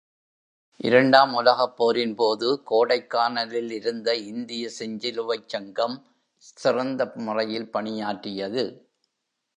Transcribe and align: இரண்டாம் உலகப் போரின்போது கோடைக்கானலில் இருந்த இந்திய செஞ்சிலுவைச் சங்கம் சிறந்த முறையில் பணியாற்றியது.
இரண்டாம் 0.79 1.33
உலகப் 1.33 1.75
போரின்போது 1.77 2.47
கோடைக்கானலில் 2.69 3.71
இருந்த 3.71 4.15
இந்திய 4.15 4.69
செஞ்சிலுவைச் 4.79 5.47
சங்கம் 5.47 5.97
சிறந்த 6.55 7.11
முறையில் 7.15 7.71
பணியாற்றியது. 7.71 8.63